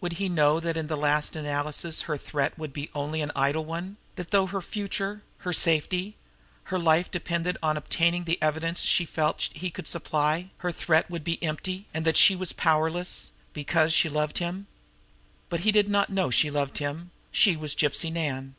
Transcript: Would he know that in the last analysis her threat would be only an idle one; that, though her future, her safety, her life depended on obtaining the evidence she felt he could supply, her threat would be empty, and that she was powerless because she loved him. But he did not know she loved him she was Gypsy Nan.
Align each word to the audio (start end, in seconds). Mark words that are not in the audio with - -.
Would 0.00 0.12
he 0.12 0.28
know 0.28 0.60
that 0.60 0.76
in 0.76 0.86
the 0.86 0.96
last 0.96 1.34
analysis 1.34 2.02
her 2.02 2.16
threat 2.16 2.56
would 2.56 2.72
be 2.72 2.88
only 2.94 3.20
an 3.20 3.32
idle 3.34 3.64
one; 3.64 3.96
that, 4.14 4.30
though 4.30 4.46
her 4.46 4.60
future, 4.62 5.22
her 5.38 5.52
safety, 5.52 6.14
her 6.70 6.78
life 6.78 7.10
depended 7.10 7.58
on 7.64 7.76
obtaining 7.76 8.22
the 8.22 8.40
evidence 8.40 8.82
she 8.82 9.04
felt 9.04 9.48
he 9.52 9.70
could 9.72 9.88
supply, 9.88 10.50
her 10.58 10.70
threat 10.70 11.10
would 11.10 11.24
be 11.24 11.42
empty, 11.42 11.86
and 11.92 12.04
that 12.04 12.16
she 12.16 12.36
was 12.36 12.52
powerless 12.52 13.32
because 13.52 13.92
she 13.92 14.08
loved 14.08 14.38
him. 14.38 14.68
But 15.48 15.58
he 15.66 15.72
did 15.72 15.88
not 15.88 16.10
know 16.10 16.30
she 16.30 16.48
loved 16.48 16.78
him 16.78 17.10
she 17.32 17.56
was 17.56 17.74
Gypsy 17.74 18.12
Nan. 18.12 18.54